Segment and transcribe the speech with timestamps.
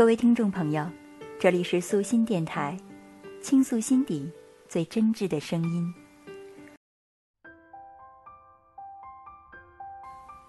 [0.00, 0.90] 各位听众朋友，
[1.38, 2.74] 这里是素心电台，
[3.42, 4.32] 倾诉心底
[4.66, 5.94] 最真挚的声音。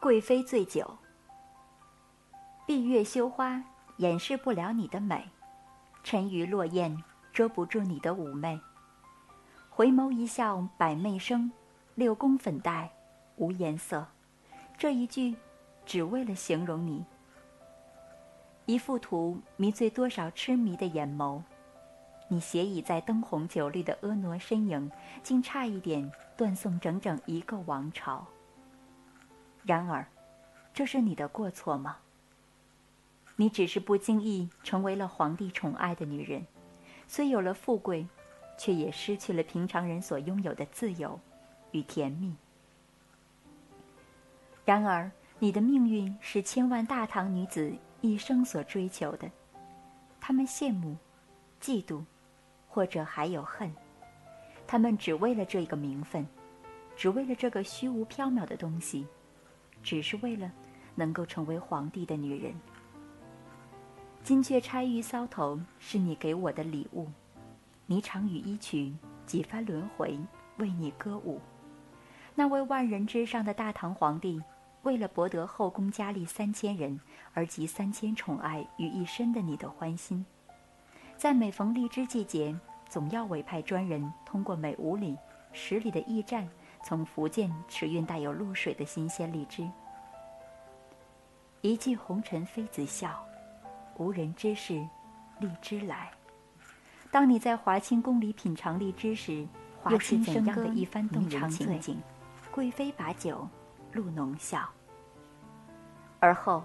[0.00, 0.98] 贵妃醉酒，
[2.66, 3.62] 闭月羞花
[3.98, 5.30] 掩饰不了你的美，
[6.02, 7.00] 沉鱼落雁
[7.32, 8.60] 遮不住你的妩媚。
[9.70, 11.52] 回眸一笑百媚生，
[11.94, 12.90] 六宫粉黛
[13.36, 14.08] 无颜色。
[14.76, 15.36] 这一句，
[15.84, 17.04] 只为了形容你。
[18.66, 21.40] 一幅图迷醉多少痴迷的眼眸，
[22.26, 24.90] 你斜倚在灯红酒绿的婀娜身影，
[25.22, 28.26] 竟差一点断送整整一个王朝。
[29.62, 30.04] 然而，
[30.74, 31.98] 这是你的过错吗？
[33.36, 36.44] 你只是不经意成为了皇帝宠爱的女人，
[37.06, 38.04] 虽有了富贵，
[38.58, 41.20] 却也失去了平常人所拥有的自由
[41.70, 42.34] 与甜蜜。
[44.64, 47.72] 然而，你的命运是千万大唐女子。
[48.00, 49.30] 一生所追求的，
[50.20, 50.96] 他们羡慕、
[51.60, 52.04] 嫉妒，
[52.68, 53.72] 或者还有恨。
[54.66, 56.26] 他们只为了这个名分，
[56.96, 59.06] 只为了这个虚无缥缈的东西，
[59.82, 60.50] 只是为了
[60.94, 62.54] 能够成为皇帝的女人。
[64.22, 67.08] 金雀钗玉搔头是你给我的礼物，
[67.88, 68.92] 霓裳羽衣曲
[69.24, 70.18] 几番轮回
[70.58, 71.40] 为你歌舞。
[72.34, 74.42] 那位万人之上的大唐皇帝。
[74.86, 77.00] 为了博得后宫佳丽三千人
[77.34, 80.24] 而集三千宠爱于一身的你的欢心，
[81.16, 82.56] 在每逢荔枝季节，
[82.88, 85.18] 总要委派专人通过每五里、
[85.52, 86.48] 十里的驿站，
[86.84, 89.68] 从福建驰运带有露水的新鲜荔枝。
[91.62, 93.26] 一骑红尘妃子笑，
[93.96, 94.74] 无人知是
[95.40, 96.12] 荔枝来。
[97.10, 99.48] 当你在华清宫里品尝荔枝时，
[99.90, 102.00] 又是怎样的一番动人情景？
[102.52, 103.48] 贵妃把酒。
[103.92, 104.68] 露浓笑。
[106.26, 106.60] 而后，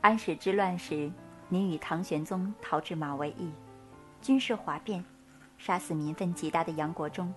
[0.00, 1.10] 安史之乱时，
[1.48, 3.52] 你与唐玄宗逃至马嵬驿，
[4.20, 5.04] 军事哗变，
[5.58, 7.34] 杀死民愤极大的杨国忠，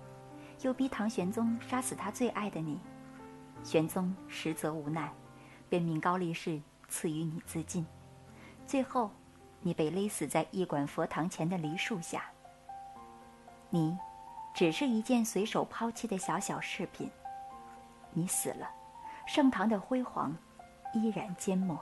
[0.62, 2.78] 又逼唐玄宗杀死他最爱的你。
[3.64, 5.12] 玄宗实则无奈，
[5.68, 7.84] 便命高力士赐予你自尽。
[8.64, 9.10] 最后，
[9.60, 12.26] 你被勒死在驿馆佛堂前的梨树下。
[13.70, 13.98] 你，
[14.54, 17.10] 只是一件随手抛弃的小小饰品。
[18.12, 18.70] 你死了。
[19.26, 20.32] 盛唐的辉煌
[20.96, 21.78] 依然缄默，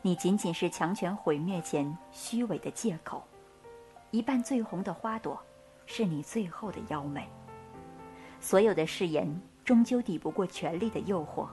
[0.00, 3.22] 你仅仅是强权毁灭前虚伪的借口。
[4.10, 5.38] 一半最红的花朵，
[5.84, 7.28] 是你最后的妖媚。
[8.40, 9.28] 所有的誓言
[9.62, 11.46] 终究抵不过权力的诱惑，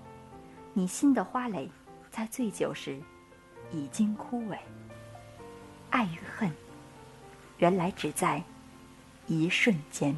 [0.74, 1.70] 你心的花蕾
[2.10, 3.02] 在醉酒时
[3.70, 4.58] 已经枯萎。
[5.90, 6.50] 爱与恨，
[7.58, 8.42] 原来只在
[9.28, 10.16] 一瞬间。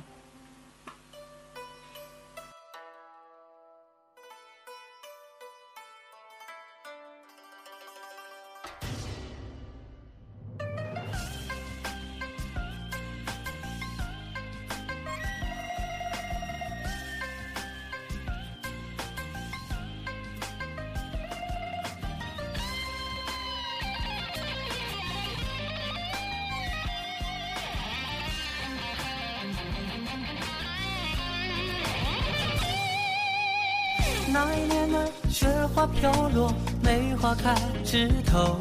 [34.34, 36.52] 那一年的雪花飘落，
[36.82, 37.54] 梅花开
[37.86, 38.58] 枝头。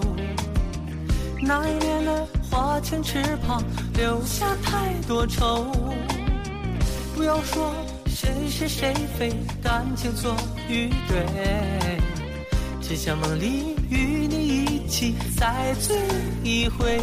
[1.41, 5.73] 那一年的花前池旁，留下太多愁。
[7.17, 7.73] 不要说
[8.07, 9.33] 谁是谁非，
[9.63, 10.37] 感情错
[10.69, 11.25] 与对，
[12.83, 15.97] 只想梦里与你一起再醉
[16.45, 17.01] 一回。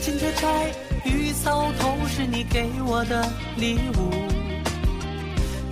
[0.00, 0.66] 金雀钗
[1.04, 3.24] 玉搔头，是你给我的
[3.56, 4.23] 礼物。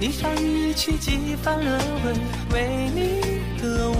[0.02, 2.12] 霓裳羽衣曲几番轮回，
[2.52, 3.20] 为你
[3.62, 3.94] 歌舞。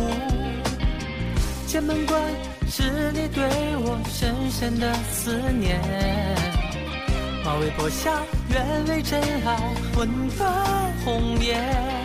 [1.64, 2.20] 剑门关
[2.68, 3.44] 是你对
[3.76, 5.80] 我深深的思念。
[7.44, 8.20] 马嵬坡下，
[8.50, 9.56] 愿为真爱
[9.94, 12.01] 魂断红颜。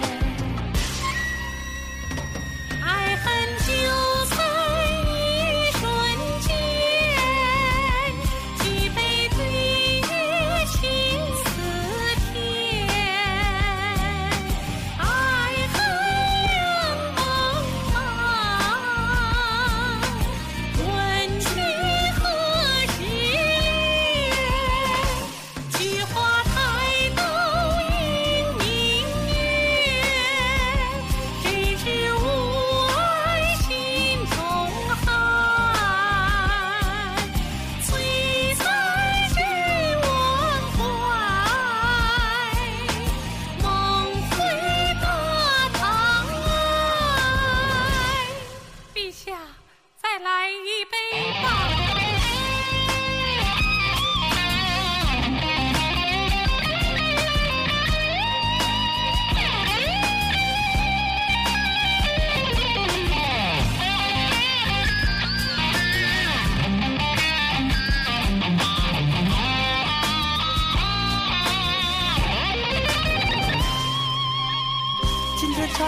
[75.40, 75.86] 金雀钗，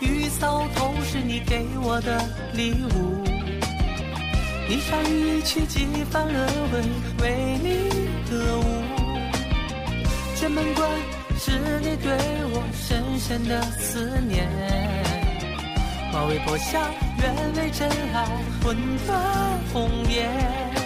[0.00, 2.18] 玉搔头是你给我的
[2.54, 3.22] 礼物。
[4.70, 6.80] 一觞一曲几番轮回，
[7.22, 7.90] 为你
[8.30, 8.64] 歌舞。
[10.34, 10.90] 剑门关
[11.38, 11.52] 是
[11.82, 12.16] 你对
[12.54, 14.48] 我深深的思念。
[16.10, 16.80] 马嵬坡下，
[17.20, 18.24] 愿为真爱
[18.64, 18.74] 魂
[19.06, 19.20] 断
[19.74, 20.85] 红颜。